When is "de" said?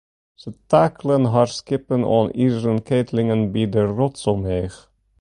3.73-3.83